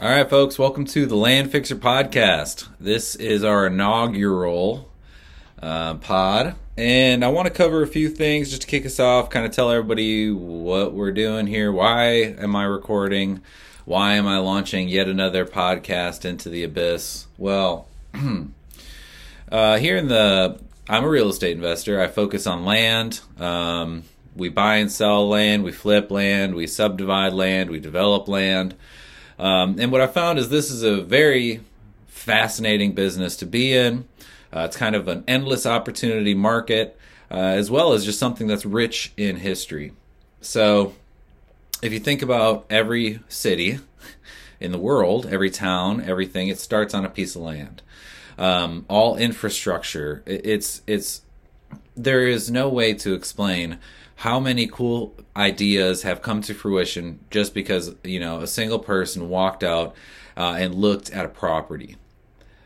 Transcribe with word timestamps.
All 0.00 0.08
right, 0.08 0.28
folks, 0.28 0.58
welcome 0.58 0.86
to 0.86 1.06
the 1.06 1.14
Land 1.14 1.52
Fixer 1.52 1.76
Podcast. 1.76 2.66
This 2.80 3.14
is 3.14 3.44
our 3.44 3.68
inaugural 3.68 4.90
uh, 5.62 5.94
pod, 5.94 6.56
and 6.76 7.24
I 7.24 7.28
want 7.28 7.46
to 7.46 7.54
cover 7.54 7.80
a 7.80 7.86
few 7.86 8.08
things 8.08 8.50
just 8.50 8.62
to 8.62 8.66
kick 8.68 8.84
us 8.84 8.98
off, 8.98 9.30
kind 9.30 9.46
of 9.46 9.52
tell 9.52 9.70
everybody 9.70 10.32
what 10.32 10.94
we're 10.94 11.12
doing 11.12 11.46
here. 11.46 11.70
Why 11.70 12.06
am 12.06 12.56
I 12.56 12.64
recording? 12.64 13.40
Why 13.84 14.14
am 14.14 14.26
I 14.26 14.38
launching 14.38 14.88
yet 14.88 15.06
another 15.06 15.46
podcast 15.46 16.24
into 16.24 16.48
the 16.48 16.64
abyss? 16.64 17.28
Well, 17.38 17.86
uh, 19.52 19.78
here 19.78 19.96
in 19.96 20.08
the, 20.08 20.58
I'm 20.88 21.04
a 21.04 21.08
real 21.08 21.28
estate 21.28 21.54
investor. 21.54 22.00
I 22.00 22.08
focus 22.08 22.48
on 22.48 22.64
land. 22.64 23.20
Um, 23.38 24.02
we 24.34 24.48
buy 24.48 24.78
and 24.78 24.90
sell 24.90 25.28
land, 25.28 25.62
we 25.62 25.70
flip 25.70 26.10
land, 26.10 26.56
we 26.56 26.66
subdivide 26.66 27.32
land, 27.32 27.70
we 27.70 27.78
develop 27.78 28.26
land. 28.26 28.74
Um, 29.38 29.76
and 29.78 29.90
what 29.90 30.00
I 30.00 30.06
found 30.06 30.38
is 30.38 30.48
this 30.48 30.70
is 30.70 30.82
a 30.82 31.00
very 31.00 31.60
fascinating 32.06 32.92
business 32.92 33.36
to 33.36 33.46
be 33.46 33.76
in. 33.76 34.06
Uh, 34.52 34.60
it's 34.60 34.76
kind 34.76 34.94
of 34.94 35.08
an 35.08 35.24
endless 35.26 35.66
opportunity 35.66 36.34
market, 36.34 36.98
uh, 37.30 37.34
as 37.34 37.70
well 37.70 37.92
as 37.92 38.04
just 38.04 38.18
something 38.18 38.46
that's 38.46 38.64
rich 38.64 39.12
in 39.16 39.36
history. 39.36 39.92
So, 40.40 40.94
if 41.82 41.92
you 41.92 41.98
think 41.98 42.22
about 42.22 42.64
every 42.70 43.20
city 43.28 43.80
in 44.60 44.72
the 44.72 44.78
world, 44.78 45.26
every 45.26 45.50
town, 45.50 46.02
everything, 46.02 46.48
it 46.48 46.58
starts 46.58 46.94
on 46.94 47.04
a 47.04 47.10
piece 47.10 47.34
of 47.34 47.42
land. 47.42 47.82
Um, 48.38 48.86
all 48.88 49.16
infrastructure, 49.16 50.22
it, 50.26 50.46
it's 50.46 50.82
it's 50.86 51.22
there 51.96 52.26
is 52.26 52.50
no 52.50 52.68
way 52.68 52.94
to 52.94 53.14
explain 53.14 53.78
how 54.16 54.38
many 54.38 54.66
cool 54.66 55.14
ideas 55.36 56.02
have 56.02 56.22
come 56.22 56.40
to 56.42 56.54
fruition 56.54 57.20
just 57.30 57.52
because 57.54 57.94
you 58.04 58.20
know 58.20 58.40
a 58.40 58.46
single 58.46 58.78
person 58.78 59.28
walked 59.28 59.62
out 59.64 59.94
uh, 60.36 60.56
and 60.58 60.74
looked 60.74 61.10
at 61.10 61.24
a 61.24 61.28
property. 61.28 61.96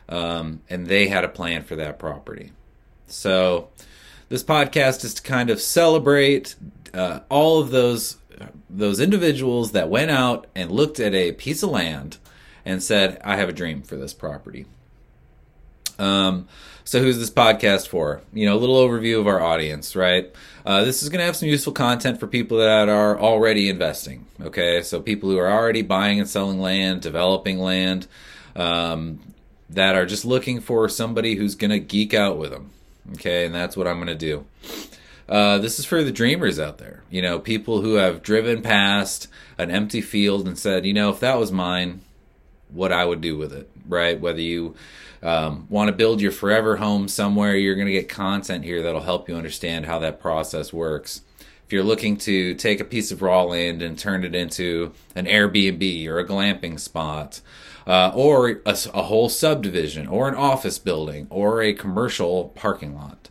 Um, 0.09 0.63
and 0.71 0.87
they 0.87 1.09
had 1.09 1.25
a 1.25 1.29
plan 1.29 1.65
for 1.65 1.77
that 1.77 1.99
property. 1.99 2.53
So 3.07 3.69
this 4.29 4.43
podcast 4.43 5.05
is 5.05 5.15
to 5.15 5.23
kind 5.23 5.51
of 5.51 5.61
celebrate 5.61 6.55
uh, 6.95 7.21
all 7.29 7.61
of 7.61 7.71
those 7.71 8.17
those 8.71 9.01
individuals 9.01 9.73
that 9.73 9.89
went 9.89 10.11
out 10.11 10.47
and 10.55 10.71
looked 10.71 11.01
at 11.01 11.15
a 11.15 11.33
piece 11.33 11.63
of 11.63 11.71
land 11.71 12.19
and 12.65 12.83
said 12.83 13.21
i 13.25 13.37
have 13.37 13.49
a 13.49 13.53
dream 13.53 13.83
for 13.83 13.97
this 13.97 14.15
property 14.15 14.65
um, 15.99 16.49
so 16.85 17.01
who's 17.03 17.19
this 17.19 17.31
podcast 17.31 17.89
for? 17.89 18.23
You 18.33 18.47
know, 18.47 18.57
a 18.57 18.59
little 18.59 18.77
overview 18.77 19.21
of 19.21 19.27
our 19.27 19.43
audience, 19.43 19.95
right? 19.95 20.33
Uh, 20.65 20.85
this 20.85 21.03
is 21.03 21.09
going 21.09 21.19
to 21.19 21.25
have 21.27 21.37
some 21.37 21.49
useful 21.49 21.73
content 21.73 22.19
for 22.19 22.27
people 22.27 22.59
that 22.59 22.89
are 22.89 23.19
already 23.19 23.69
investing. 23.69 24.27
Okay, 24.41 24.83
so 24.83 25.01
people 25.01 25.29
who 25.29 25.39
are 25.39 25.51
already 25.51 25.83
buying 25.83 26.19
and 26.19 26.29
selling 26.29 26.61
land, 26.61 27.03
developing 27.03 27.59
land, 27.59 28.07
um, 28.57 29.21
that 29.71 29.97
are 29.97 30.07
just 30.07 30.25
looking 30.25 30.61
for 30.61 30.89
somebody 30.89 31.35
who's 31.35 31.55
going 31.55 31.71
to 31.71 31.79
geek 31.79 32.15
out 32.15 32.39
with 32.39 32.51
them. 32.51 32.71
Okay, 33.13 33.45
and 33.45 33.55
that's 33.55 33.77
what 33.77 33.87
I'm 33.87 33.97
going 33.97 34.07
to 34.09 34.15
do. 34.15 34.47
Uh, 35.29 35.59
this 35.59 35.79
is 35.79 35.85
for 35.85 36.03
the 36.03 36.13
dreamers 36.13 36.59
out 36.59 36.79
there. 36.79 37.03
You 37.11 37.21
know, 37.21 37.39
people 37.39 37.83
who 37.83 37.95
have 37.95 38.23
driven 38.23 38.63
past 38.63 39.29
an 39.59 39.71
empty 39.71 40.01
field 40.01 40.47
and 40.47 40.59
said, 40.59 40.87
you 40.87 40.95
know, 40.95 41.11
if 41.11 41.21
that 41.21 41.39
was 41.39 41.53
mine, 41.53 42.01
what 42.71 42.93
I 42.93 43.05
would 43.05 43.21
do 43.21 43.37
with 43.37 43.53
it, 43.53 43.71
right? 43.87 44.21
Whether 44.21 44.41
you 44.41 44.75
um, 45.23 45.67
want 45.69 45.89
to 45.89 45.97
build 45.97 46.21
your 46.21 46.33
forever 46.33 46.77
home 46.77 47.09
somewhere, 47.09 47.57
you're 47.57 47.75
going 47.75 47.87
to 47.87 47.93
get 47.93 48.09
content 48.09 48.65
here 48.65 48.83
that'll 48.83 49.01
help 49.01 49.29
you 49.29 49.37
understand 49.37 49.87
how 49.87 49.99
that 50.01 50.21
process 50.21 50.73
works. 50.73 51.23
If 51.67 51.73
you're 51.73 51.85
looking 51.85 52.17
to 52.19 52.55
take 52.55 52.81
a 52.81 52.85
piece 52.85 53.13
of 53.13 53.21
raw 53.21 53.43
land 53.43 53.83
and 53.83 53.99
turn 53.99 54.25
it 54.25 54.35
into 54.35 54.93
an 55.15 55.27
Airbnb 55.27 56.07
or 56.07 56.19
a 56.19 56.27
glamping 56.27 56.81
spot, 56.81 57.41
uh, 57.87 58.11
or 58.15 58.61
a, 58.67 58.77
a, 58.95 59.03
whole 59.03 59.29
subdivision, 59.29 60.07
or 60.07 60.29
an 60.29 60.35
office 60.35 60.79
building, 60.79 61.27
or 61.31 61.63
a 61.63 61.73
commercial 61.73 62.51
parking 62.51 62.95
lot, 62.95 63.31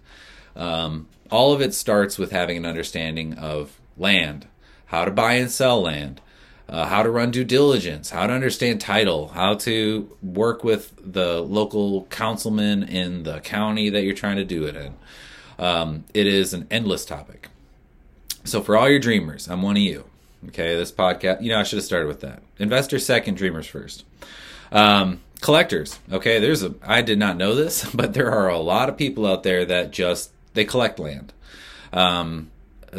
um, 0.55 1.07
all 1.29 1.53
of 1.53 1.61
it 1.61 1.73
starts 1.73 2.17
with 2.17 2.31
having 2.31 2.57
an 2.57 2.65
understanding 2.65 3.35
of 3.35 3.79
land, 3.97 4.47
how 4.87 5.05
to 5.05 5.11
buy 5.11 5.33
and 5.33 5.51
sell 5.51 5.81
land, 5.81 6.21
uh, 6.69 6.85
how 6.85 7.03
to 7.03 7.09
run 7.09 7.31
due 7.31 7.43
diligence, 7.43 8.09
how 8.09 8.27
to 8.27 8.33
understand 8.33 8.81
title, 8.81 9.29
how 9.29 9.55
to 9.55 10.15
work 10.21 10.63
with 10.63 10.93
the 11.01 11.41
local 11.41 12.05
councilman 12.05 12.83
in 12.83 13.23
the 13.23 13.39
county 13.39 13.89
that 13.89 14.03
you're 14.03 14.15
trying 14.15 14.35
to 14.37 14.45
do 14.45 14.65
it 14.65 14.75
in. 14.75 14.95
Um, 15.59 16.05
it 16.13 16.27
is 16.27 16.53
an 16.53 16.67
endless 16.69 17.05
topic. 17.05 17.49
So 18.43 18.61
for 18.61 18.77
all 18.77 18.89
your 18.89 18.99
dreamers, 18.99 19.47
I'm 19.47 19.61
one 19.61 19.77
of 19.77 19.83
you. 19.83 20.05
Okay, 20.49 20.75
this 20.75 20.91
podcast, 20.91 21.41
you 21.41 21.49
know, 21.49 21.59
I 21.59 21.63
should 21.63 21.77
have 21.77 21.85
started 21.85 22.07
with 22.07 22.21
that. 22.21 22.43
Investors 22.59 23.05
second, 23.05 23.35
dreamers 23.35 23.65
first. 23.65 24.05
Um, 24.71 25.21
collectors, 25.41 25.99
okay, 26.11 26.39
there's 26.39 26.63
a, 26.63 26.75
I 26.83 27.01
did 27.01 27.17
not 27.17 27.37
know 27.37 27.55
this, 27.55 27.89
but 27.93 28.13
there 28.13 28.31
are 28.31 28.49
a 28.49 28.59
lot 28.59 28.89
of 28.89 28.97
people 28.97 29.25
out 29.25 29.43
there 29.43 29.65
that 29.65 29.91
just, 29.91 30.31
they 30.53 30.65
collect 30.65 30.99
land. 30.99 31.33
Um, 31.91 32.51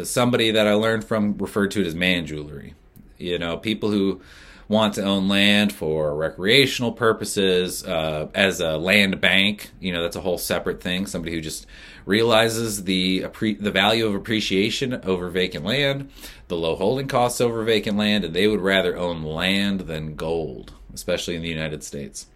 somebody 0.03 0.51
that 0.51 0.67
I 0.67 0.73
learned 0.73 1.05
from 1.05 1.37
referred 1.37 1.71
to 1.71 1.81
it 1.81 1.87
as 1.87 1.95
man 1.95 2.25
jewelry. 2.25 2.73
You 3.19 3.37
know, 3.37 3.57
people 3.57 3.91
who 3.91 4.21
want 4.69 4.93
to 4.93 5.03
own 5.03 5.27
land 5.27 5.73
for 5.73 6.15
recreational 6.15 6.91
purposes, 6.91 7.83
uh, 7.83 8.29
as 8.35 8.61
a 8.61 8.77
land 8.77 9.19
bank. 9.19 9.71
You 9.79 9.91
know, 9.91 10.03
that's 10.03 10.15
a 10.15 10.21
whole 10.21 10.37
separate 10.37 10.81
thing. 10.81 11.07
Somebody 11.07 11.35
who 11.35 11.41
just 11.41 11.65
realizes 12.05 12.85
the 12.85 13.25
the 13.59 13.71
value 13.71 14.05
of 14.05 14.15
appreciation 14.15 15.01
over 15.03 15.29
vacant 15.29 15.65
land, 15.65 16.09
the 16.47 16.55
low 16.55 16.75
holding 16.75 17.07
costs 17.07 17.41
over 17.41 17.63
vacant 17.63 17.97
land, 17.97 18.23
and 18.23 18.33
they 18.33 18.47
would 18.47 18.61
rather 18.61 18.95
own 18.95 19.23
land 19.23 19.81
than 19.81 20.15
gold, 20.15 20.73
especially 20.93 21.35
in 21.35 21.41
the 21.41 21.49
United 21.49 21.83
States. 21.83 22.27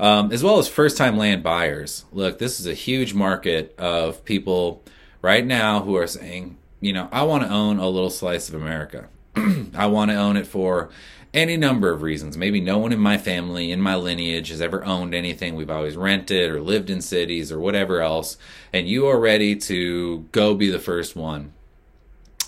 Um, 0.00 0.32
as 0.32 0.42
well 0.42 0.58
as 0.58 0.66
first 0.66 0.96
time 0.96 1.16
land 1.16 1.44
buyers. 1.44 2.04
Look, 2.10 2.38
this 2.38 2.58
is 2.58 2.66
a 2.66 2.74
huge 2.74 3.14
market 3.14 3.74
of 3.78 4.24
people 4.24 4.82
right 5.22 5.46
now 5.46 5.82
who 5.82 5.94
are 5.96 6.08
saying, 6.08 6.56
you 6.80 6.92
know, 6.92 7.08
I 7.12 7.22
want 7.22 7.44
to 7.44 7.48
own 7.48 7.78
a 7.78 7.88
little 7.88 8.10
slice 8.10 8.48
of 8.48 8.56
America. 8.56 9.08
I 9.74 9.86
want 9.86 10.10
to 10.10 10.16
own 10.16 10.36
it 10.36 10.46
for 10.46 10.90
any 11.34 11.56
number 11.56 11.90
of 11.90 12.02
reasons. 12.02 12.38
Maybe 12.38 12.60
no 12.60 12.78
one 12.78 12.92
in 12.92 13.00
my 13.00 13.18
family, 13.18 13.72
in 13.72 13.80
my 13.80 13.96
lineage, 13.96 14.48
has 14.50 14.60
ever 14.60 14.84
owned 14.84 15.14
anything. 15.14 15.56
We've 15.56 15.70
always 15.70 15.96
rented 15.96 16.50
or 16.50 16.62
lived 16.62 16.90
in 16.90 17.00
cities 17.00 17.50
or 17.50 17.58
whatever 17.58 18.00
else. 18.00 18.38
And 18.72 18.88
you 18.88 19.08
are 19.08 19.18
ready 19.18 19.56
to 19.56 20.20
go 20.30 20.54
be 20.54 20.70
the 20.70 20.78
first 20.78 21.16
one. 21.16 21.52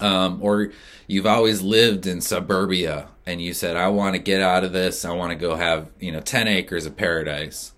Um, 0.01 0.39
or 0.41 0.73
you've 1.07 1.27
always 1.27 1.63
lived 1.63 2.07
in 2.07 2.21
suburbia 2.21 3.09
and 3.25 3.41
you 3.41 3.55
said, 3.55 3.77
I 3.77 3.89
want 3.89 4.15
to 4.15 4.21
get 4.21 4.41
out 4.41 4.63
of 4.63 4.73
this. 4.73 5.05
I 5.05 5.13
want 5.13 5.31
to 5.31 5.37
go 5.37 5.57
have, 5.57 5.91
you 5.99 6.13
know, 6.13 6.21
10 6.21 6.47
acres 6.47 6.87
of 6.87 6.97
paradise. 6.97 7.73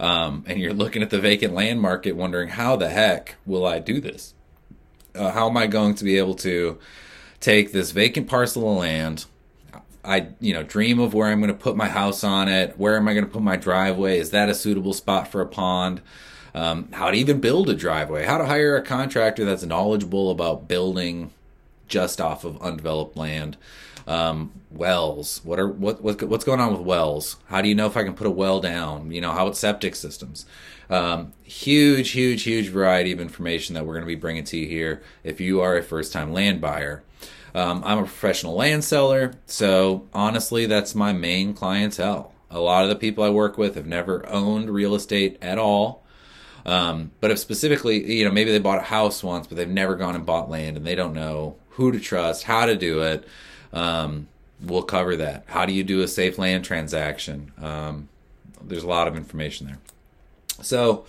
Um, 0.00 0.44
and 0.46 0.58
you're 0.58 0.72
looking 0.72 1.02
at 1.02 1.10
the 1.10 1.20
vacant 1.20 1.52
land 1.52 1.80
market 1.80 2.12
wondering, 2.12 2.48
how 2.48 2.76
the 2.76 2.88
heck 2.88 3.36
will 3.44 3.66
I 3.66 3.80
do 3.80 4.00
this? 4.00 4.34
Uh, 5.14 5.30
how 5.30 5.48
am 5.48 5.56
I 5.56 5.66
going 5.66 5.94
to 5.96 6.04
be 6.04 6.16
able 6.16 6.34
to 6.36 6.78
take 7.44 7.72
this 7.72 7.90
vacant 7.90 8.26
parcel 8.26 8.72
of 8.72 8.78
land. 8.78 9.26
I, 10.02 10.28
you 10.40 10.54
know, 10.54 10.62
dream 10.62 10.98
of 10.98 11.12
where 11.12 11.28
I'm 11.28 11.40
going 11.40 11.52
to 11.52 11.58
put 11.58 11.76
my 11.76 11.88
house 11.88 12.24
on 12.24 12.48
it. 12.48 12.78
Where 12.78 12.96
am 12.96 13.06
I 13.06 13.12
going 13.12 13.26
to 13.26 13.30
put 13.30 13.42
my 13.42 13.56
driveway? 13.56 14.18
Is 14.18 14.30
that 14.30 14.48
a 14.48 14.54
suitable 14.54 14.94
spot 14.94 15.28
for 15.28 15.42
a 15.42 15.46
pond? 15.46 16.00
Um, 16.54 16.90
how 16.92 17.10
to 17.10 17.16
even 17.16 17.40
build 17.40 17.68
a 17.68 17.74
driveway? 17.74 18.24
How 18.24 18.38
to 18.38 18.46
hire 18.46 18.76
a 18.76 18.82
contractor 18.82 19.44
that's 19.44 19.62
knowledgeable 19.62 20.30
about 20.30 20.68
building 20.68 21.32
just 21.86 22.18
off 22.18 22.44
of 22.44 22.60
undeveloped 22.62 23.16
land? 23.16 23.58
Um, 24.06 24.52
wells. 24.70 25.42
What 25.44 25.58
are 25.58 25.68
what, 25.68 26.02
what 26.02 26.22
what's 26.22 26.44
going 26.44 26.60
on 26.60 26.72
with 26.72 26.82
wells? 26.82 27.36
How 27.46 27.60
do 27.60 27.68
you 27.68 27.74
know 27.74 27.86
if 27.86 27.96
I 27.96 28.04
can 28.04 28.14
put 28.14 28.26
a 28.26 28.30
well 28.30 28.60
down? 28.60 29.10
You 29.10 29.20
know 29.20 29.32
how 29.32 29.42
about 29.42 29.56
septic 29.56 29.96
systems? 29.96 30.44
Um, 30.90 31.32
huge, 31.42 32.10
huge, 32.10 32.42
huge 32.42 32.68
variety 32.68 33.12
of 33.12 33.20
information 33.20 33.74
that 33.74 33.86
we're 33.86 33.94
going 33.94 34.04
to 34.04 34.06
be 34.06 34.14
bringing 34.14 34.44
to 34.44 34.58
you 34.58 34.66
here. 34.66 35.02
If 35.22 35.40
you 35.40 35.60
are 35.60 35.76
a 35.76 35.82
first-time 35.82 36.32
land 36.32 36.60
buyer. 36.60 37.02
Um, 37.54 37.82
I'm 37.84 37.98
a 37.98 38.02
professional 38.02 38.54
land 38.54 38.84
seller, 38.84 39.34
so 39.46 40.08
honestly, 40.12 40.66
that's 40.66 40.94
my 40.94 41.12
main 41.12 41.54
clientele. 41.54 42.32
A 42.50 42.58
lot 42.58 42.82
of 42.84 42.88
the 42.88 42.96
people 42.96 43.22
I 43.22 43.30
work 43.30 43.56
with 43.56 43.76
have 43.76 43.86
never 43.86 44.28
owned 44.28 44.70
real 44.70 44.94
estate 44.94 45.38
at 45.40 45.58
all. 45.58 46.04
Um, 46.66 47.12
but 47.20 47.30
if 47.30 47.38
specifically, 47.38 48.16
you 48.16 48.24
know, 48.24 48.30
maybe 48.30 48.50
they 48.50 48.58
bought 48.58 48.78
a 48.78 48.82
house 48.82 49.22
once, 49.22 49.46
but 49.46 49.56
they've 49.56 49.68
never 49.68 49.96
gone 49.96 50.14
and 50.14 50.24
bought 50.24 50.50
land 50.50 50.76
and 50.76 50.86
they 50.86 50.94
don't 50.94 51.14
know 51.14 51.56
who 51.70 51.92
to 51.92 52.00
trust, 52.00 52.44
how 52.44 52.66
to 52.66 52.74
do 52.74 53.02
it, 53.02 53.26
um, 53.72 54.28
we'll 54.60 54.82
cover 54.82 55.16
that. 55.16 55.44
How 55.46 55.66
do 55.66 55.72
you 55.72 55.84
do 55.84 56.00
a 56.00 56.08
safe 56.08 56.38
land 56.38 56.64
transaction? 56.64 57.52
Um, 57.60 58.08
there's 58.62 58.84
a 58.84 58.88
lot 58.88 59.08
of 59.08 59.16
information 59.16 59.66
there. 59.66 59.78
So 60.62 61.04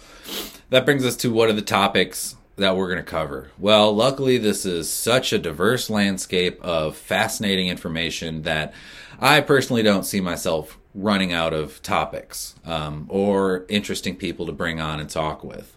that 0.69 0.85
brings 0.85 1.05
us 1.05 1.15
to 1.17 1.31
what 1.31 1.49
are 1.49 1.53
the 1.53 1.61
topics 1.61 2.35
that 2.57 2.75
we're 2.75 2.87
going 2.87 3.03
to 3.03 3.03
cover? 3.03 3.49
Well, 3.59 3.93
luckily, 3.93 4.37
this 4.37 4.65
is 4.65 4.89
such 4.89 5.33
a 5.33 5.37
diverse 5.37 5.89
landscape 5.89 6.59
of 6.61 6.95
fascinating 6.95 7.67
information 7.67 8.43
that 8.43 8.73
I 9.19 9.41
personally 9.41 9.83
don't 9.83 10.05
see 10.05 10.21
myself 10.21 10.77
running 10.93 11.33
out 11.33 11.53
of 11.53 11.81
topics 11.81 12.55
um, 12.65 13.05
or 13.09 13.65
interesting 13.67 14.15
people 14.15 14.45
to 14.45 14.51
bring 14.51 14.79
on 14.79 14.99
and 14.99 15.09
talk 15.09 15.43
with. 15.43 15.75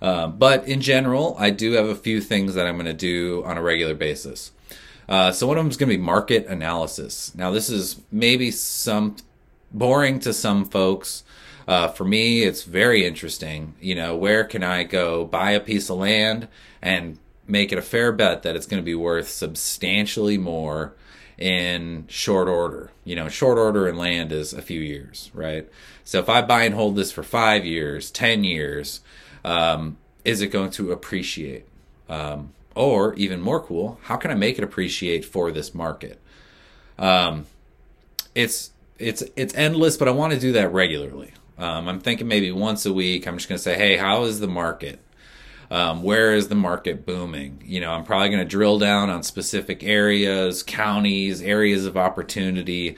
Uh, 0.00 0.28
but 0.28 0.66
in 0.68 0.80
general, 0.80 1.34
I 1.38 1.50
do 1.50 1.72
have 1.72 1.86
a 1.86 1.94
few 1.94 2.20
things 2.20 2.54
that 2.54 2.66
I'm 2.66 2.74
going 2.74 2.86
to 2.86 2.92
do 2.92 3.42
on 3.44 3.56
a 3.56 3.62
regular 3.62 3.94
basis. 3.94 4.52
Uh, 5.08 5.32
so 5.32 5.46
one 5.46 5.58
of 5.58 5.64
them 5.64 5.70
is 5.70 5.76
going 5.76 5.88
to 5.90 5.96
be 5.96 6.02
market 6.02 6.46
analysis. 6.46 7.34
Now, 7.34 7.50
this 7.50 7.68
is 7.68 8.00
maybe 8.10 8.50
some 8.50 9.16
boring 9.72 10.20
to 10.20 10.32
some 10.32 10.64
folks. 10.64 11.24
Uh, 11.66 11.88
for 11.88 12.04
me, 12.04 12.42
it's 12.42 12.62
very 12.64 13.06
interesting. 13.06 13.74
You 13.80 13.94
know, 13.94 14.16
where 14.16 14.44
can 14.44 14.62
I 14.62 14.84
go 14.84 15.24
buy 15.24 15.52
a 15.52 15.60
piece 15.60 15.88
of 15.90 15.98
land 15.98 16.48
and 16.82 17.18
make 17.46 17.72
it 17.72 17.78
a 17.78 17.82
fair 17.82 18.12
bet 18.12 18.42
that 18.42 18.56
it's 18.56 18.66
going 18.66 18.82
to 18.82 18.84
be 18.84 18.94
worth 18.94 19.28
substantially 19.28 20.38
more 20.38 20.94
in 21.38 22.06
short 22.08 22.48
order. 22.48 22.90
You 23.04 23.16
know, 23.16 23.28
short 23.28 23.58
order 23.58 23.88
in 23.88 23.96
land 23.96 24.32
is 24.32 24.52
a 24.52 24.62
few 24.62 24.80
years, 24.80 25.30
right? 25.34 25.68
So 26.04 26.18
if 26.18 26.28
I 26.28 26.42
buy 26.42 26.64
and 26.64 26.74
hold 26.74 26.96
this 26.96 27.12
for 27.12 27.22
five 27.22 27.64
years, 27.64 28.10
10 28.10 28.44
years, 28.44 29.00
um, 29.44 29.96
is 30.24 30.40
it 30.40 30.48
going 30.48 30.70
to 30.72 30.92
appreciate? 30.92 31.66
Um, 32.08 32.52
or 32.74 33.14
even 33.14 33.40
more 33.40 33.60
cool, 33.60 33.98
how 34.04 34.16
can 34.16 34.30
I 34.30 34.34
make 34.34 34.58
it 34.58 34.64
appreciate 34.64 35.24
for 35.24 35.50
this 35.50 35.74
market? 35.74 36.20
Um, 36.98 37.46
it's 38.34 38.70
it's 38.98 39.22
it's 39.36 39.54
endless, 39.54 39.96
but 39.96 40.08
I 40.08 40.10
want 40.10 40.32
to 40.32 40.40
do 40.40 40.52
that 40.52 40.72
regularly. 40.72 41.32
Um, 41.58 41.88
I'm 41.88 42.00
thinking 42.00 42.28
maybe 42.28 42.50
once 42.50 42.84
a 42.86 42.92
week. 42.92 43.26
I'm 43.26 43.36
just 43.36 43.48
going 43.48 43.58
to 43.58 43.62
say, 43.62 43.76
hey, 43.76 43.96
how 43.96 44.24
is 44.24 44.40
the 44.40 44.48
market? 44.48 45.00
Um, 45.70 46.02
where 46.02 46.34
is 46.34 46.48
the 46.48 46.54
market 46.54 47.06
booming? 47.06 47.62
You 47.64 47.80
know, 47.80 47.92
I'm 47.92 48.04
probably 48.04 48.28
going 48.28 48.40
to 48.40 48.48
drill 48.48 48.78
down 48.78 49.10
on 49.10 49.22
specific 49.22 49.82
areas, 49.82 50.62
counties, 50.62 51.40
areas 51.40 51.86
of 51.86 51.96
opportunity 51.96 52.96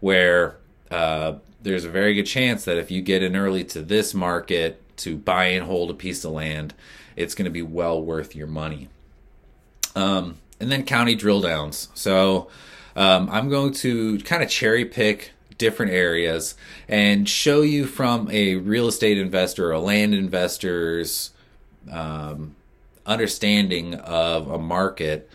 where 0.00 0.56
uh, 0.90 1.34
there's 1.62 1.84
a 1.84 1.90
very 1.90 2.14
good 2.14 2.26
chance 2.26 2.64
that 2.64 2.76
if 2.76 2.90
you 2.90 3.02
get 3.02 3.22
in 3.22 3.36
early 3.36 3.64
to 3.64 3.82
this 3.82 4.14
market 4.14 4.82
to 4.98 5.16
buy 5.16 5.46
and 5.46 5.66
hold 5.66 5.90
a 5.90 5.94
piece 5.94 6.24
of 6.24 6.32
land, 6.32 6.74
it's 7.16 7.34
going 7.34 7.44
to 7.44 7.50
be 7.50 7.62
well 7.62 8.02
worth 8.02 8.34
your 8.34 8.46
money. 8.46 8.88
Um, 9.94 10.38
and 10.60 10.70
then 10.70 10.84
county 10.84 11.14
drill 11.14 11.40
downs. 11.40 11.88
So 11.94 12.48
um, 12.96 13.28
I'm 13.30 13.48
going 13.48 13.72
to 13.74 14.18
kind 14.18 14.42
of 14.42 14.48
cherry 14.48 14.84
pick 14.84 15.32
different 15.58 15.92
areas 15.92 16.54
and 16.88 17.28
show 17.28 17.62
you 17.62 17.86
from 17.86 18.30
a 18.30 18.54
real 18.56 18.88
estate 18.88 19.18
investor 19.18 19.68
or 19.68 19.72
a 19.72 19.80
land 19.80 20.14
investor's 20.14 21.30
um, 21.90 22.54
understanding 23.04 23.94
of 23.94 24.48
a 24.48 24.58
market 24.58 25.28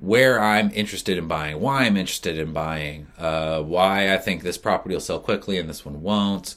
where 0.00 0.40
I'm 0.40 0.70
interested 0.72 1.18
in 1.18 1.26
buying, 1.26 1.60
why 1.60 1.84
I'm 1.84 1.96
interested 1.96 2.38
in 2.38 2.52
buying, 2.52 3.08
uh, 3.18 3.60
why 3.62 4.14
I 4.14 4.16
think 4.16 4.42
this 4.42 4.56
property 4.56 4.94
will 4.94 5.00
sell 5.00 5.18
quickly 5.18 5.58
and 5.58 5.68
this 5.68 5.84
one 5.84 6.02
won't, 6.02 6.54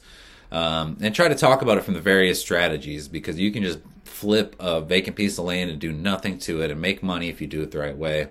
um, 0.52 0.96
and 1.00 1.14
try 1.14 1.28
to 1.28 1.34
talk 1.34 1.60
about 1.60 1.78
it 1.78 1.84
from 1.84 1.94
the 1.94 2.00
various 2.00 2.40
strategies 2.40 3.08
because 3.08 3.38
you 3.38 3.50
can 3.50 3.62
just 3.62 3.80
flip 4.04 4.54
a 4.60 4.80
vacant 4.80 5.16
piece 5.16 5.38
of 5.38 5.44
land 5.44 5.70
and 5.70 5.80
do 5.80 5.90
nothing 5.90 6.38
to 6.38 6.62
it 6.62 6.70
and 6.70 6.80
make 6.80 7.02
money 7.02 7.28
if 7.28 7.40
you 7.40 7.46
do 7.48 7.62
it 7.62 7.72
the 7.72 7.78
right 7.78 7.96
way. 7.96 8.28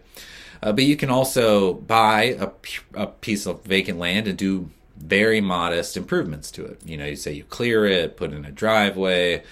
Uh, 0.64 0.72
but 0.72 0.84
you 0.84 0.96
can 0.96 1.10
also 1.10 1.74
buy 1.74 2.38
a, 2.40 2.50
a 2.94 3.08
piece 3.08 3.46
of 3.46 3.64
vacant 3.64 3.98
land 3.98 4.28
and 4.28 4.38
do 4.38 4.70
very 4.96 5.42
modest 5.42 5.98
improvements 5.98 6.52
to 6.52 6.66
it. 6.66 6.80
You 6.86 6.98
know, 6.98 7.06
you 7.06 7.16
say 7.16 7.34
you 7.34 7.44
clear 7.44 7.86
it, 7.86 8.18
put 8.18 8.32
in 8.32 8.46
a 8.46 8.52
driveway, 8.52 9.44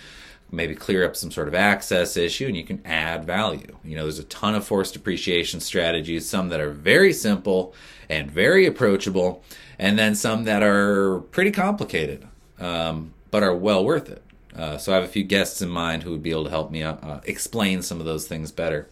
maybe 0.51 0.75
clear 0.75 1.05
up 1.05 1.15
some 1.15 1.31
sort 1.31 1.47
of 1.47 1.55
access 1.55 2.17
issue 2.17 2.47
and 2.47 2.57
you 2.57 2.63
can 2.63 2.81
add 2.85 3.25
value. 3.25 3.75
You 3.83 3.95
know, 3.95 4.03
there's 4.03 4.19
a 4.19 4.23
ton 4.25 4.55
of 4.55 4.65
forced 4.65 4.95
appreciation 4.95 5.59
strategies, 5.59 6.29
some 6.29 6.49
that 6.49 6.59
are 6.59 6.71
very 6.71 7.13
simple 7.13 7.73
and 8.09 8.29
very 8.29 8.65
approachable, 8.65 9.43
and 9.77 9.97
then 9.97 10.15
some 10.15 10.43
that 10.45 10.63
are 10.63 11.19
pretty 11.31 11.51
complicated, 11.51 12.27
um, 12.59 13.13
but 13.31 13.43
are 13.43 13.55
well 13.55 13.83
worth 13.83 14.09
it. 14.09 14.23
Uh, 14.55 14.77
so 14.77 14.91
I 14.91 14.95
have 14.95 15.03
a 15.03 15.09
few 15.09 15.23
guests 15.23 15.61
in 15.61 15.69
mind 15.69 16.03
who 16.03 16.11
would 16.11 16.23
be 16.23 16.31
able 16.31 16.45
to 16.45 16.49
help 16.49 16.71
me 16.71 16.83
uh, 16.83 17.19
explain 17.23 17.81
some 17.81 17.99
of 17.99 18.05
those 18.05 18.27
things 18.27 18.51
better. 18.51 18.87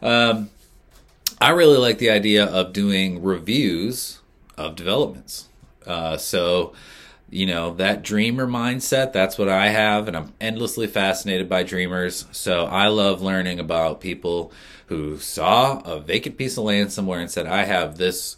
Um, 0.00 0.50
I 1.40 1.50
really 1.50 1.76
like 1.76 1.98
the 1.98 2.10
idea 2.10 2.46
of 2.46 2.72
doing 2.72 3.22
reviews 3.22 4.20
of 4.56 4.74
developments. 4.74 5.48
Uh, 5.86 6.16
so 6.16 6.72
you 7.28 7.44
know 7.44 7.74
that 7.74 8.04
dreamer 8.04 8.46
mindset 8.46 9.12
that's 9.12 9.36
what 9.36 9.48
i 9.48 9.68
have 9.68 10.06
and 10.06 10.16
i'm 10.16 10.32
endlessly 10.40 10.86
fascinated 10.86 11.48
by 11.48 11.62
dreamers. 11.62 12.26
So 12.32 12.66
i 12.66 12.88
love 12.88 13.20
learning 13.20 13.60
about 13.60 14.00
people 14.00 14.52
who 14.86 15.18
saw 15.18 15.80
a 15.80 15.98
vacant 16.00 16.38
piece 16.38 16.56
of 16.56 16.64
land 16.64 16.92
somewhere 16.92 17.20
and 17.20 17.30
said 17.30 17.46
i 17.46 17.64
have 17.64 17.98
this 17.98 18.36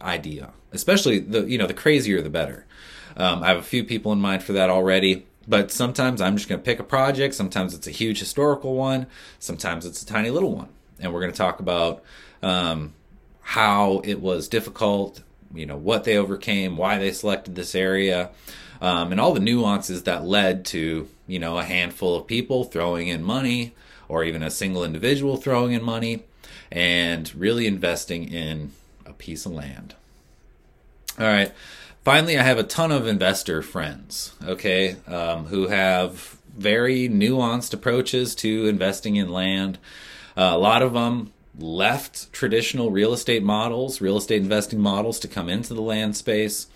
idea. 0.00 0.50
Especially 0.72 1.18
the 1.18 1.42
you 1.42 1.58
know 1.58 1.66
the 1.66 1.74
crazier 1.74 2.22
the 2.22 2.30
better. 2.30 2.66
Um, 3.16 3.42
i 3.42 3.48
have 3.48 3.58
a 3.58 3.62
few 3.62 3.84
people 3.84 4.12
in 4.12 4.20
mind 4.20 4.42
for 4.42 4.52
that 4.52 4.70
already 4.70 5.26
but 5.48 5.70
sometimes 5.70 6.20
i'm 6.20 6.36
just 6.36 6.48
going 6.48 6.60
to 6.60 6.64
pick 6.64 6.78
a 6.78 6.84
project. 6.84 7.34
Sometimes 7.34 7.74
it's 7.74 7.86
a 7.86 7.92
huge 7.92 8.20
historical 8.20 8.76
one. 8.76 9.06
Sometimes 9.38 9.84
it's 9.84 10.02
a 10.02 10.06
tiny 10.06 10.30
little 10.30 10.54
one 10.54 10.68
and 11.00 11.12
we're 11.12 11.20
going 11.20 11.32
to 11.32 11.38
talk 11.38 11.60
about 11.60 12.02
um, 12.42 12.92
how 13.42 14.00
it 14.04 14.20
was 14.20 14.48
difficult 14.48 15.22
you 15.54 15.66
know 15.66 15.76
what 15.76 16.04
they 16.04 16.16
overcame, 16.16 16.76
why 16.76 16.98
they 16.98 17.12
selected 17.12 17.54
this 17.54 17.74
area, 17.74 18.30
um, 18.80 19.12
and 19.12 19.20
all 19.20 19.34
the 19.34 19.40
nuances 19.40 20.04
that 20.04 20.24
led 20.24 20.64
to 20.66 21.08
you 21.26 21.38
know 21.38 21.58
a 21.58 21.64
handful 21.64 22.16
of 22.16 22.26
people 22.26 22.64
throwing 22.64 23.08
in 23.08 23.22
money, 23.22 23.74
or 24.08 24.24
even 24.24 24.42
a 24.42 24.50
single 24.50 24.84
individual 24.84 25.36
throwing 25.36 25.72
in 25.72 25.82
money, 25.82 26.22
and 26.70 27.34
really 27.34 27.66
investing 27.66 28.28
in 28.32 28.72
a 29.04 29.12
piece 29.12 29.44
of 29.44 29.52
land. 29.52 29.94
All 31.18 31.26
right. 31.26 31.52
Finally, 32.02 32.38
I 32.38 32.42
have 32.42 32.58
a 32.58 32.62
ton 32.62 32.90
of 32.90 33.06
investor 33.06 33.60
friends, 33.60 34.34
okay, 34.42 34.96
um, 35.06 35.46
who 35.46 35.66
have 35.66 36.38
very 36.56 37.10
nuanced 37.10 37.74
approaches 37.74 38.34
to 38.36 38.66
investing 38.66 39.16
in 39.16 39.28
land. 39.28 39.78
Uh, 40.36 40.50
a 40.52 40.58
lot 40.58 40.82
of 40.82 40.92
them 40.92 41.32
left 41.58 42.32
traditional 42.32 42.90
real 42.90 43.12
estate 43.12 43.42
models, 43.42 44.00
real 44.00 44.16
estate 44.16 44.42
investing 44.42 44.80
models 44.80 45.18
to 45.20 45.28
come 45.28 45.48
into 45.48 45.74
the 45.74 45.82
land 45.82 46.16
space. 46.16 46.66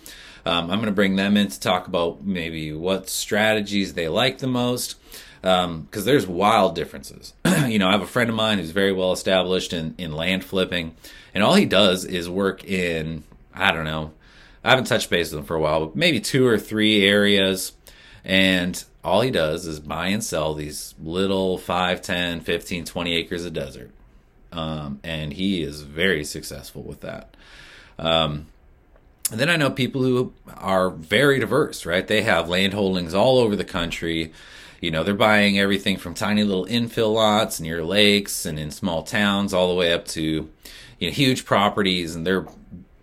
Um, 0.45 0.69
I'm 0.69 0.77
going 0.77 0.85
to 0.85 0.91
bring 0.91 1.15
them 1.15 1.37
in 1.37 1.47
to 1.47 1.59
talk 1.59 1.87
about 1.87 2.23
maybe 2.23 2.71
what 2.71 3.09
strategies 3.09 3.93
they 3.93 4.07
like 4.07 4.37
the 4.37 4.47
most 4.47 4.95
because 5.41 5.65
um, 5.65 5.87
there's 5.91 6.25
wild 6.25 6.73
differences. 6.73 7.33
you 7.67 7.77
know, 7.77 7.87
I 7.87 7.91
have 7.91 8.01
a 8.01 8.07
friend 8.07 8.29
of 8.31 8.35
mine 8.35 8.57
who's 8.57 8.71
very 8.71 8.91
well 8.91 9.11
established 9.11 9.73
in, 9.73 9.93
in 9.97 10.11
land 10.11 10.43
flipping, 10.43 10.95
and 11.35 11.43
all 11.43 11.53
he 11.53 11.65
does 11.65 12.03
is 12.03 12.27
work 12.27 12.63
in, 12.63 13.23
I 13.53 13.71
don't 13.71 13.85
know, 13.85 14.11
I 14.63 14.71
haven't 14.71 14.85
touched 14.85 15.11
base 15.11 15.31
with 15.31 15.41
him 15.41 15.45
for 15.45 15.55
a 15.55 15.61
while, 15.61 15.85
but 15.85 15.95
maybe 15.95 16.19
two 16.19 16.47
or 16.47 16.57
three 16.57 17.05
areas. 17.05 17.73
And 18.23 18.83
all 19.05 19.21
he 19.21 19.31
does 19.31 19.65
is 19.65 19.79
buy 19.79 20.07
and 20.07 20.23
sell 20.23 20.53
these 20.53 20.95
little 21.01 21.57
5, 21.57 22.01
10, 22.01 22.41
15, 22.41 22.85
20 22.85 23.15
acres 23.15 23.45
of 23.45 23.53
desert 23.53 23.91
um, 24.55 24.99
and 25.03 25.33
he 25.33 25.61
is 25.61 25.81
very 25.81 26.23
successful 26.23 26.81
with 26.81 27.01
that. 27.01 27.35
Um, 27.99 28.47
and 29.31 29.39
then 29.39 29.49
I 29.49 29.57
know 29.57 29.69
people 29.69 30.01
who 30.01 30.33
are 30.55 30.89
very 30.89 31.39
diverse, 31.39 31.85
right? 31.85 32.07
They 32.07 32.21
have 32.21 32.47
land 32.47 32.73
holdings 32.73 33.13
all 33.13 33.39
over 33.39 33.55
the 33.55 33.65
country. 33.65 34.31
You 34.81 34.91
know, 34.91 35.03
they're 35.03 35.13
buying 35.13 35.59
everything 35.59 35.97
from 35.97 36.13
tiny 36.13 36.43
little 36.43 36.65
infill 36.65 37.13
lots 37.13 37.59
near 37.59 37.83
lakes 37.83 38.45
and 38.45 38.59
in 38.59 38.71
small 38.71 39.03
towns, 39.03 39.53
all 39.53 39.67
the 39.67 39.75
way 39.75 39.91
up 39.91 40.05
to 40.09 40.49
you 40.99 41.09
know 41.09 41.13
huge 41.13 41.43
properties, 41.43 42.15
and 42.15 42.25
they're 42.25 42.45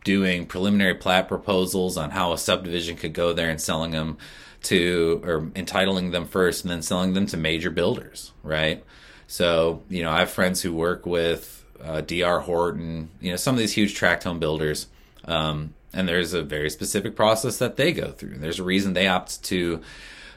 doing 0.04 0.46
preliminary 0.46 0.94
plat 0.94 1.28
proposals 1.28 1.96
on 1.96 2.10
how 2.10 2.32
a 2.32 2.38
subdivision 2.38 2.96
could 2.96 3.12
go 3.12 3.32
there 3.32 3.50
and 3.50 3.60
selling 3.60 3.90
them 3.90 4.16
to 4.62 5.20
or 5.24 5.50
entitling 5.54 6.10
them 6.10 6.26
first 6.26 6.64
and 6.64 6.70
then 6.70 6.82
selling 6.82 7.14
them 7.14 7.26
to 7.26 7.36
major 7.36 7.70
builders, 7.70 8.32
right? 8.42 8.84
So, 9.26 9.82
you 9.88 10.02
know, 10.02 10.10
I 10.10 10.20
have 10.20 10.30
friends 10.30 10.62
who 10.62 10.74
work 10.74 11.06
with 11.06 11.64
uh, 11.82 12.02
DR 12.02 12.40
Horton, 12.40 13.10
you 13.20 13.30
know, 13.30 13.36
some 13.36 13.54
of 13.54 13.58
these 13.58 13.72
huge 13.72 13.94
tract 13.94 14.24
home 14.24 14.38
builders. 14.38 14.86
Um, 15.24 15.74
and 15.92 16.08
there's 16.08 16.32
a 16.32 16.42
very 16.42 16.70
specific 16.70 17.16
process 17.16 17.58
that 17.58 17.76
they 17.76 17.92
go 17.92 18.12
through. 18.12 18.38
There's 18.38 18.58
a 18.58 18.64
reason 18.64 18.92
they 18.92 19.08
opt 19.08 19.42
to 19.44 19.82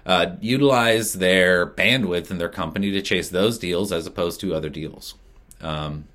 uh, 0.06 0.36
utilize 0.42 1.14
their 1.14 1.66
bandwidth 1.66 2.30
in 2.30 2.38
their 2.38 2.50
company 2.50 2.92
to 2.92 3.02
chase 3.02 3.30
those 3.30 3.58
deals 3.58 3.92
as 3.92 4.06
opposed 4.06 4.40
to 4.42 4.54
other 4.54 4.70
deals. 4.70 5.16
Um, 5.62 6.06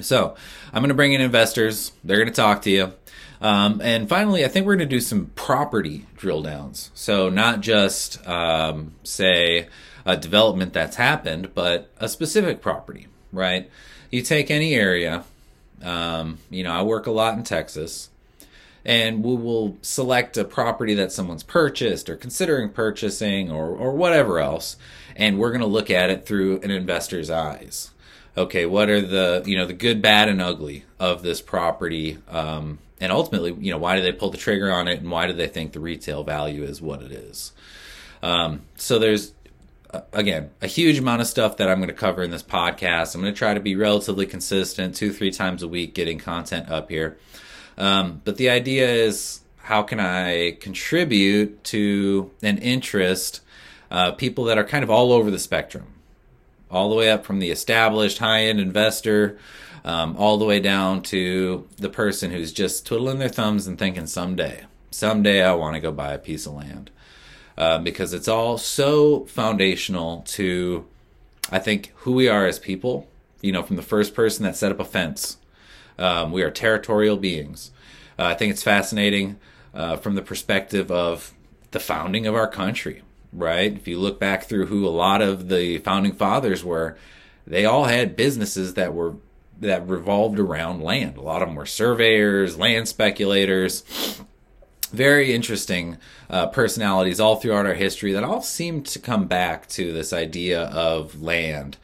so 0.00 0.36
I'm 0.72 0.82
going 0.82 0.88
to 0.88 0.94
bring 0.94 1.12
in 1.12 1.20
investors. 1.20 1.92
They're 2.02 2.16
going 2.16 2.28
to 2.28 2.34
talk 2.34 2.62
to 2.62 2.70
you. 2.70 2.92
Um, 3.42 3.80
and 3.82 4.08
finally, 4.08 4.44
I 4.44 4.48
think 4.48 4.66
we're 4.66 4.76
going 4.76 4.88
to 4.88 4.94
do 4.94 5.00
some 5.00 5.26
property 5.34 6.06
drill 6.16 6.42
downs. 6.42 6.92
So 6.94 7.28
not 7.28 7.60
just 7.60 8.24
um, 8.26 8.94
say 9.02 9.66
a 10.06 10.16
development 10.16 10.72
that's 10.72 10.94
happened, 10.94 11.52
but 11.52 11.90
a 11.98 12.08
specific 12.08 12.60
property, 12.60 13.08
right? 13.32 13.68
You 14.10 14.22
take 14.22 14.50
any 14.50 14.74
area. 14.74 15.24
Um, 15.82 16.38
you 16.50 16.62
know, 16.62 16.70
I 16.70 16.82
work 16.82 17.08
a 17.08 17.10
lot 17.10 17.36
in 17.36 17.42
Texas, 17.42 18.10
and 18.84 19.24
we 19.24 19.34
will 19.34 19.76
select 19.82 20.36
a 20.36 20.44
property 20.44 20.94
that 20.94 21.10
someone's 21.10 21.42
purchased 21.42 22.08
or 22.08 22.16
considering 22.16 22.68
purchasing 22.70 23.50
or 23.50 23.70
or 23.70 23.92
whatever 23.92 24.38
else, 24.38 24.76
and 25.16 25.38
we're 25.38 25.50
going 25.50 25.62
to 25.62 25.66
look 25.66 25.90
at 25.90 26.10
it 26.10 26.26
through 26.26 26.60
an 26.60 26.70
investor's 26.70 27.30
eyes. 27.30 27.90
Okay, 28.36 28.66
what 28.66 28.88
are 28.88 29.00
the 29.00 29.42
you 29.44 29.56
know 29.56 29.66
the 29.66 29.72
good, 29.72 30.00
bad, 30.00 30.28
and 30.28 30.40
ugly 30.40 30.84
of 31.00 31.22
this 31.22 31.40
property? 31.40 32.18
Um, 32.28 32.78
and 33.02 33.10
ultimately, 33.12 33.52
you 33.58 33.72
know, 33.72 33.78
why 33.78 33.96
do 33.96 34.02
they 34.02 34.12
pull 34.12 34.30
the 34.30 34.38
trigger 34.38 34.72
on 34.72 34.86
it, 34.88 35.00
and 35.00 35.10
why 35.10 35.26
do 35.26 35.32
they 35.32 35.48
think 35.48 35.72
the 35.72 35.80
retail 35.80 36.22
value 36.22 36.62
is 36.62 36.80
what 36.80 37.02
it 37.02 37.12
is? 37.12 37.52
Um, 38.22 38.62
so 38.76 38.98
there's 39.00 39.32
again, 40.12 40.50
a 40.62 40.66
huge 40.66 40.98
amount 40.98 41.20
of 41.20 41.26
stuff 41.26 41.58
that 41.58 41.68
I'm 41.68 41.78
going 41.78 41.88
to 41.88 41.94
cover 41.94 42.22
in 42.22 42.30
this 42.30 42.42
podcast. 42.42 43.14
I'm 43.14 43.20
going 43.20 43.32
to 43.32 43.38
try 43.38 43.54
to 43.54 43.60
be 43.60 43.76
relatively 43.76 44.26
consistent, 44.26 44.94
two, 44.94 45.12
three 45.12 45.30
times 45.30 45.62
a 45.62 45.68
week, 45.68 45.94
getting 45.94 46.18
content 46.18 46.70
up 46.70 46.88
here. 46.88 47.18
Um, 47.76 48.22
but 48.24 48.36
the 48.36 48.50
idea 48.50 48.88
is 48.88 49.40
how 49.58 49.82
can 49.82 50.00
I 50.00 50.52
contribute 50.60 51.62
to 51.64 52.30
an 52.42 52.58
interest, 52.58 53.40
uh, 53.90 54.12
people 54.12 54.44
that 54.44 54.58
are 54.58 54.64
kind 54.64 54.82
of 54.82 54.90
all 54.90 55.12
over 55.12 55.30
the 55.30 55.38
spectrum, 55.38 55.86
all 56.70 56.88
the 56.88 56.96
way 56.96 57.10
up 57.10 57.24
from 57.24 57.38
the 57.38 57.50
established 57.50 58.18
high 58.18 58.44
end 58.44 58.60
investor, 58.60 59.38
um, 59.84 60.16
all 60.16 60.38
the 60.38 60.44
way 60.44 60.60
down 60.60 61.02
to 61.02 61.66
the 61.76 61.88
person 61.88 62.30
who's 62.30 62.52
just 62.52 62.86
twiddling 62.86 63.18
their 63.18 63.28
thumbs 63.28 63.66
and 63.66 63.78
thinking 63.78 64.06
someday, 64.06 64.64
someday 64.90 65.42
I 65.42 65.54
want 65.54 65.74
to 65.74 65.80
go 65.80 65.92
buy 65.92 66.12
a 66.12 66.18
piece 66.18 66.46
of 66.46 66.54
land. 66.54 66.90
Uh, 67.56 67.78
because 67.78 68.14
it's 68.14 68.28
all 68.28 68.56
so 68.56 69.26
foundational 69.26 70.22
to, 70.22 70.86
I 71.50 71.58
think, 71.58 71.92
who 71.96 72.12
we 72.12 72.26
are 72.26 72.46
as 72.46 72.58
people. 72.58 73.08
You 73.42 73.52
know, 73.52 73.62
from 73.62 73.76
the 73.76 73.82
first 73.82 74.14
person 74.14 74.44
that 74.44 74.56
set 74.56 74.72
up 74.72 74.80
a 74.80 74.84
fence, 74.84 75.36
um, 75.98 76.32
we 76.32 76.42
are 76.42 76.50
territorial 76.50 77.16
beings. 77.16 77.70
Uh, 78.18 78.24
I 78.24 78.34
think 78.34 78.52
it's 78.52 78.62
fascinating 78.62 79.38
uh, 79.74 79.96
from 79.96 80.14
the 80.14 80.22
perspective 80.22 80.90
of 80.90 81.34
the 81.72 81.80
founding 81.80 82.26
of 82.26 82.34
our 82.34 82.48
country, 82.48 83.02
right? 83.32 83.72
If 83.72 83.86
you 83.86 83.98
look 83.98 84.18
back 84.18 84.44
through 84.44 84.66
who 84.66 84.86
a 84.86 84.90
lot 84.90 85.20
of 85.20 85.48
the 85.48 85.78
founding 85.78 86.12
fathers 86.12 86.64
were, 86.64 86.96
they 87.46 87.64
all 87.64 87.84
had 87.84 88.16
businesses 88.16 88.74
that 88.74 88.94
were 88.94 89.16
that 89.62 89.86
revolved 89.86 90.40
around 90.40 90.82
land. 90.82 91.16
A 91.16 91.20
lot 91.20 91.40
of 91.40 91.48
them 91.48 91.54
were 91.54 91.66
surveyors, 91.66 92.58
land 92.58 92.88
speculators. 92.88 93.84
Very 94.92 95.32
interesting 95.32 95.98
uh, 96.28 96.48
personalities 96.48 97.20
all 97.20 97.36
throughout 97.36 97.64
our 97.64 97.74
history 97.74 98.12
that 98.12 98.24
all 98.24 98.42
seem 98.42 98.82
to 98.82 98.98
come 98.98 99.26
back 99.26 99.68
to 99.68 99.92
this 99.92 100.12
idea 100.12 100.64
of 100.64 101.22
land. 101.22 101.78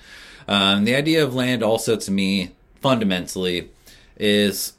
Um, 0.49 0.85
the 0.85 0.95
idea 0.95 1.25
of 1.25 1.35
land, 1.35 1.63
also 1.63 1.97
to 1.97 2.11
me, 2.11 2.51
fundamentally, 2.81 3.71
is 4.17 4.73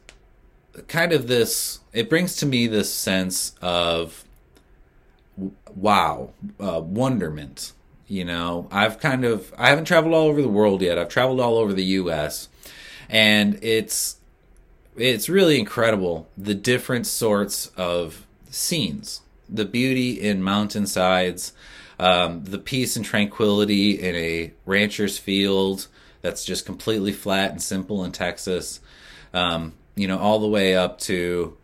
kind 0.88 1.14
of 1.14 1.28
this. 1.28 1.80
It 1.94 2.10
brings 2.10 2.36
to 2.38 2.46
me 2.46 2.68
this 2.68 2.94
sense 2.94 3.56
of 3.62 4.26
wow, 5.74 6.32
uh, 6.60 6.82
wonderment. 6.84 7.72
You 8.08 8.26
know, 8.26 8.68
I've 8.72 9.00
kind 9.00 9.24
of 9.24 9.54
I 9.58 9.70
haven't 9.70 9.86
traveled 9.86 10.14
all 10.14 10.28
over 10.28 10.42
the 10.42 10.50
world 10.50 10.82
yet. 10.82 11.00
I've 11.00 11.10
traveled 11.10 11.40
all 11.40 11.58
over 11.58 11.72
the 11.72 11.86
U.S 11.86 12.50
and 13.10 13.58
it's 13.62 14.18
it's 14.96 15.30
really 15.30 15.58
incredible 15.60 16.30
the 16.38 16.56
different 16.56 17.08
sorts 17.08 17.68
of 17.78 18.26
scenes, 18.50 19.22
the 19.48 19.66
beauty 19.66 20.20
in 20.20 20.44
mountainsides, 20.44 21.54
um, 22.00 22.44
the 22.44 22.60
peace 22.60 22.96
and 22.96 23.06
tranquility 23.06 23.92
in 23.92 24.16
a 24.16 24.54
rancher's 24.66 25.18
field 25.18 25.88
that's 26.22 26.44
just 26.44 26.66
completely 26.66 27.14
flat 27.14 27.52
and 27.52 27.62
simple 27.62 28.04
in 28.04 28.12
Texas, 28.12 28.82
um, 29.34 29.74
you 29.96 30.08
know, 30.08 30.20
all 30.20 30.40
the 30.40 30.48
way 30.48 30.76
up 30.76 31.00
to 31.00 31.58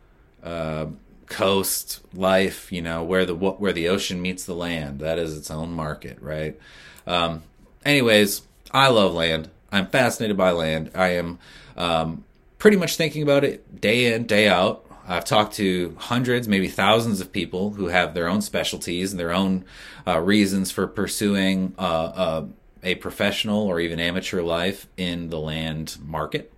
uh, 0.44 0.86
coast 1.28 2.02
life, 2.14 2.72
you 2.72 2.82
know, 2.82 3.04
where 3.04 3.26
the 3.26 3.36
where 3.36 3.74
the 3.74 3.90
ocean 3.90 4.22
meets 4.22 4.46
the 4.46 4.56
land. 4.56 5.00
That 5.00 5.20
is 5.20 5.38
its 5.38 5.52
own 5.52 5.72
market, 5.72 6.22
right? 6.22 6.60
Um, 7.06 7.44
anyways, 7.86 8.42
I 8.72 8.90
love 8.90 9.14
land. 9.14 9.50
I'm 9.76 9.88
fascinated 9.88 10.38
by 10.38 10.52
land. 10.52 10.92
I 10.96 11.10
am 11.10 11.38
um, 11.76 12.24
pretty 12.58 12.78
much 12.78 12.96
thinking 12.96 13.22
about 13.24 13.44
it 13.44 13.82
day 13.82 14.14
in, 14.14 14.26
day 14.26 14.48
out. 14.48 14.86
I've 15.08 15.26
talked 15.26 15.56
to 15.56 15.96
hundreds, 16.00 16.48
maybe 16.48 16.68
thousands 16.68 17.20
of 17.20 17.32
people 17.32 17.72
who 17.72 17.88
have 17.88 18.14
their 18.14 18.28
own 18.28 18.42
specialties 18.42 19.12
and 19.12 19.20
their 19.20 19.34
own 19.34 19.66
uh, 20.08 20.20
reasons 20.20 20.72
for 20.72 20.88
pursuing 20.88 21.76
uh, 21.78 21.82
uh, 21.82 22.46
a 22.84 22.96
professional 22.96 23.64
or 23.64 23.80
even 23.82 24.00
amateur 24.00 24.42
life 24.42 24.88
in 24.96 25.30
the 25.30 25.40
land 25.40 25.98
market. 26.04 26.52